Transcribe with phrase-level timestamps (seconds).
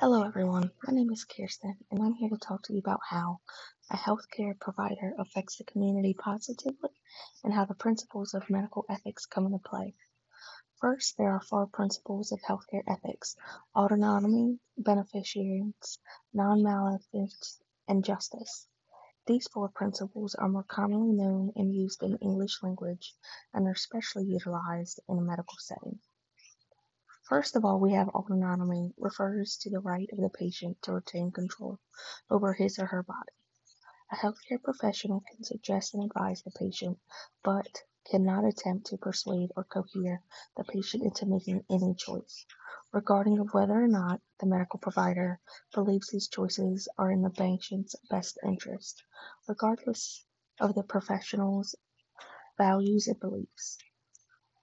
[0.00, 0.70] Hello, everyone.
[0.86, 3.40] My name is Kirsten, and I'm here to talk to you about how
[3.90, 6.90] a healthcare provider affects the community positively
[7.42, 9.96] and how the principles of medical ethics come into play.
[10.80, 13.34] First, there are four principles of healthcare ethics
[13.74, 15.98] autonomy, beneficence,
[16.32, 17.58] non maleficence,
[17.88, 18.68] and justice.
[19.26, 23.16] These four principles are more commonly known and used in English language
[23.52, 25.98] and are especially utilized in a medical setting.
[27.28, 31.30] First of all, we have autonomy, refers to the right of the patient to retain
[31.30, 31.78] control
[32.30, 33.34] over his or her body.
[34.10, 36.98] A healthcare professional can suggest and advise the patient,
[37.44, 40.22] but cannot attempt to persuade or cohere
[40.56, 42.46] the patient into making any choice,
[42.92, 45.38] regarding of whether or not the medical provider
[45.74, 49.04] believes these choices are in the patient's best interest,
[49.46, 50.24] regardless
[50.60, 51.74] of the professional's
[52.56, 53.76] values and beliefs.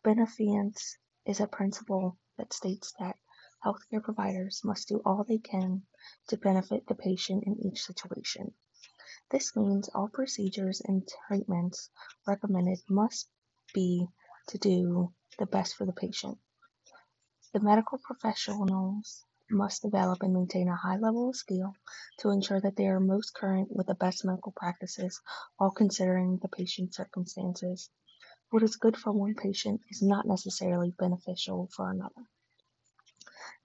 [0.02, 0.98] Beneficence
[1.28, 3.18] is a principle that states that
[3.64, 5.84] healthcare providers must do all they can
[6.28, 8.54] to benefit the patient in each situation.
[9.32, 11.90] This means all procedures and treatments
[12.28, 13.28] recommended must
[13.74, 14.08] be
[14.50, 16.38] to do the best for the patient.
[17.54, 21.74] The medical professionals must develop and maintain a high level of skill
[22.20, 25.22] to ensure that they are most current with the best medical practices
[25.58, 27.90] while considering the patient's circumstances.
[28.52, 32.30] What is good for one patient is not necessarily beneficial for another.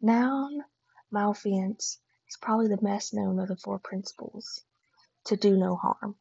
[0.01, 0.65] Non
[1.13, 4.65] maleficence is probably the best known of the four principles
[5.25, 6.17] to do no harm.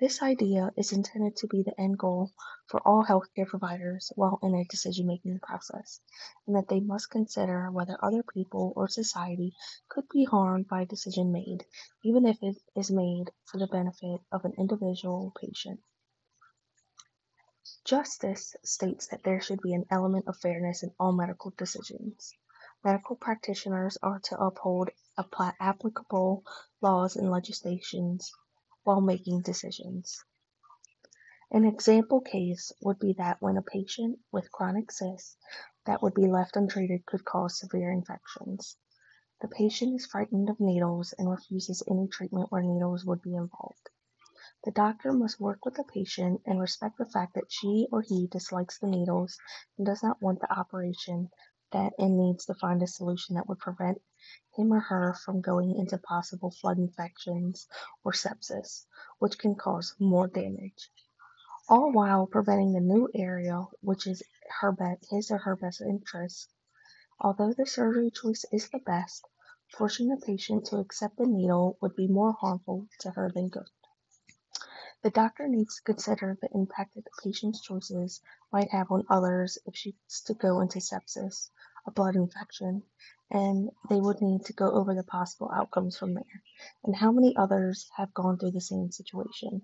[0.00, 2.32] This idea is intended to be the end goal
[2.66, 6.00] for all healthcare providers while in a decision making process,
[6.46, 9.54] and that they must consider whether other people or society
[9.88, 11.64] could be harmed by a decision made,
[12.02, 15.80] even if it is made for the benefit of an individual patient.
[17.84, 22.32] Justice states that there should be an element of fairness in all medical decisions.
[22.84, 24.90] Medical practitioners are to uphold
[25.60, 26.44] applicable
[26.80, 28.30] laws and legislations
[28.84, 30.22] while making decisions.
[31.50, 35.36] An example case would be that when a patient with chronic cysts
[35.86, 38.76] that would be left untreated could cause severe infections.
[39.40, 43.90] The patient is frightened of needles and refuses any treatment where needles would be involved.
[44.62, 48.28] The doctor must work with the patient and respect the fact that she or he
[48.28, 49.36] dislikes the needles
[49.76, 51.30] and does not want the operation
[51.72, 54.00] that and needs to find a solution that would prevent
[54.54, 57.66] him or her from going into possible flood infections
[58.04, 58.86] or sepsis,
[59.18, 60.92] which can cause more damage,
[61.68, 64.22] all while preventing the new area, which is
[64.60, 66.52] her be- his or her best interest.
[67.20, 69.26] Although the surgery choice is the best,
[69.76, 73.68] forcing the patient to accept the needle would be more harmful to her than good.
[75.02, 79.58] The doctor needs to consider the impact that the patient's choices might have on others
[79.66, 81.50] if she's to go into sepsis,
[81.86, 82.82] a blood infection,
[83.30, 86.42] and they would need to go over the possible outcomes from there,
[86.82, 89.62] and how many others have gone through the same situation.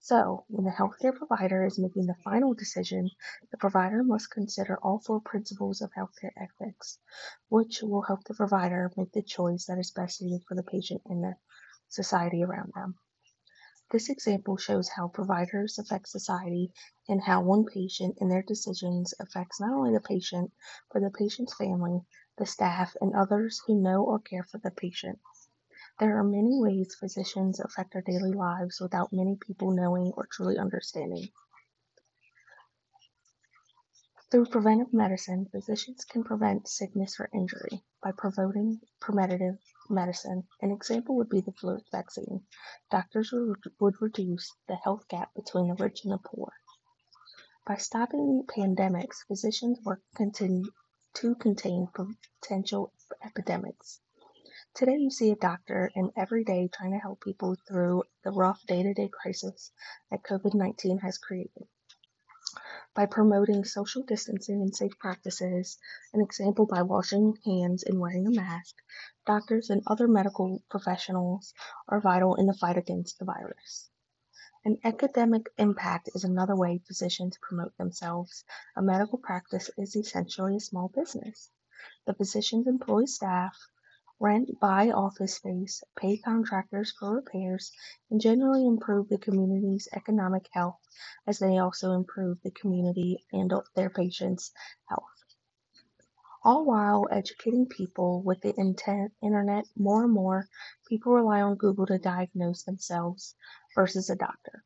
[0.00, 3.10] So, when the healthcare provider is making the final decision,
[3.50, 6.98] the provider must consider all four principles of healthcare ethics,
[7.48, 11.02] which will help the provider make the choice that is best suited for the patient
[11.06, 11.36] and the
[11.88, 12.96] society around them.
[13.90, 16.72] This example shows how providers affect society
[17.08, 20.52] and how one patient and their decisions affects not only the patient,
[20.92, 22.02] but the patient's family,
[22.36, 25.18] the staff, and others who know or care for the patient.
[25.98, 30.58] There are many ways physicians affect our daily lives without many people knowing or truly
[30.58, 31.30] understanding.
[34.30, 39.56] Through preventive medicine, physicians can prevent sickness or injury by promoting preventative
[39.90, 40.46] medicine.
[40.60, 42.46] An example would be the flu vaccine.
[42.90, 46.52] Doctors would reduce the health gap between the rich and the poor.
[47.66, 54.00] By stopping pandemics, physicians work to contain potential epidemics.
[54.74, 58.62] Today, you see a doctor in every day trying to help people through the rough
[58.66, 59.72] day to day crisis
[60.10, 61.68] that COVID 19 has created
[62.94, 65.78] by promoting social distancing and safe practices,
[66.12, 68.74] an example by washing hands and wearing a mask,
[69.26, 71.54] doctors and other medical professionals
[71.88, 73.90] are vital in the fight against the virus.
[74.64, 78.44] An academic impact is another way physicians promote themselves.
[78.76, 81.50] A medical practice is essentially a small business.
[82.06, 83.56] The physicians employ staff,
[84.20, 87.72] rent, buy office space, pay contractors for repairs,
[88.10, 90.80] and generally improve the community's economic health
[91.26, 94.52] as they also improve the community and their patients'
[94.88, 95.04] health.
[96.44, 100.48] All while educating people with the intent, internet more and more,
[100.88, 103.34] people rely on Google to diagnose themselves
[103.74, 104.64] versus a doctor.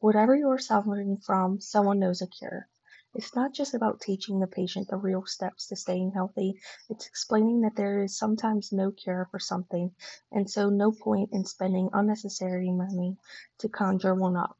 [0.00, 2.68] Whatever you're suffering from, someone knows a cure.
[3.14, 6.60] It's not just about teaching the patient the real steps to staying healthy,
[6.90, 9.94] it's explaining that there is sometimes no cure for something,
[10.30, 13.16] and so no point in spending unnecessary money
[13.58, 14.58] to conjure one up.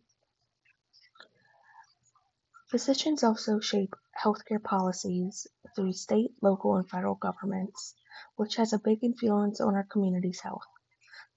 [2.70, 5.46] Physicians also shape healthcare policies
[5.76, 7.94] through state, local, and federal governments,
[8.36, 10.66] which has a big influence on our community's health.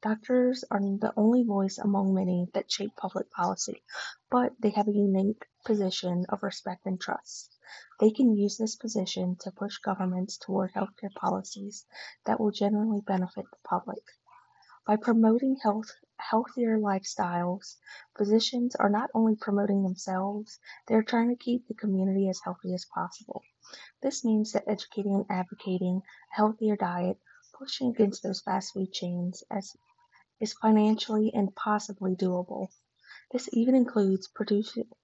[0.04, 3.84] Doctors are the only voice among many that shape public policy,
[4.32, 7.56] but they have a unique position of respect and trust.
[8.00, 11.86] They can use this position to push governments toward healthcare policies
[12.26, 14.02] that will generally benefit the public.
[14.88, 17.78] By promoting health, healthier lifestyles,
[18.18, 22.74] physicians are not only promoting themselves, they are trying to keep the community as healthy
[22.74, 23.44] as possible.
[24.02, 26.02] This means that educating and advocating
[26.32, 27.20] a healthier diet,
[27.54, 29.78] pushing against those fast food chains as
[30.42, 32.68] is financially and possibly doable.
[33.32, 34.28] This even includes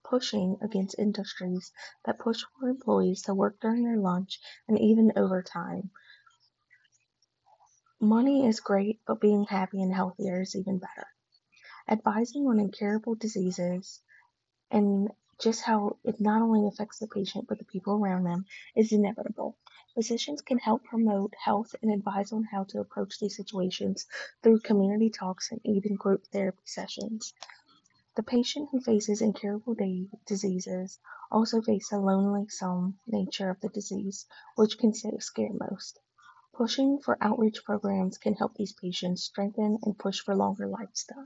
[0.04, 1.72] pushing against industries
[2.06, 5.92] that push for employees to work during their lunch and even overtime.
[8.02, 11.08] Money is great, but being happy and healthier is even better.
[11.88, 14.02] Advising on incurable diseases
[14.70, 18.46] and just how it not only affects the patient but the people around them
[18.76, 19.58] is inevitable.
[19.98, 24.06] Physicians can help promote health and advise on how to approach these situations
[24.44, 27.34] through community talks and even group therapy sessions.
[28.16, 29.76] The patient who faces incurable
[30.28, 31.00] diseases
[31.32, 36.00] also face the lonesome nature of the disease, which can scare most.
[36.54, 41.26] Pushing for outreach programs can help these patients strengthen and push for longer lifestyles.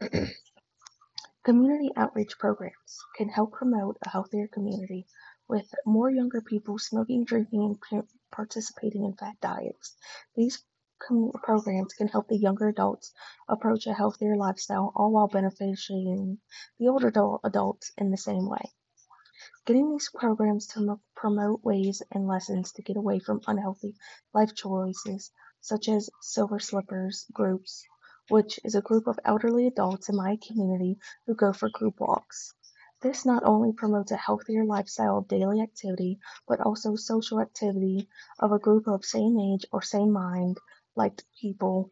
[1.44, 5.06] community outreach programs can help promote a healthier community
[5.46, 9.94] with more younger people smoking, drinking, and participating in fat diets.
[10.34, 10.64] These
[11.42, 13.12] programs can help the younger adults
[13.46, 16.38] approach a healthier lifestyle, all while benefiting
[16.78, 17.12] the older
[17.44, 18.72] adults in the same way.
[19.66, 23.96] Getting these programs to promote ways and lessons to get away from unhealthy
[24.32, 25.30] life choices,
[25.60, 27.84] such as Silver Slippers groups,
[28.28, 32.54] which is a group of elderly adults in my community who go for group walks.
[33.02, 36.18] This not only promotes a healthier lifestyle of daily activity,
[36.48, 40.58] but also social activity of a group of same age or same mind
[40.96, 41.90] like people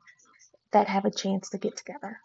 [0.73, 2.19] that have a chance to get together.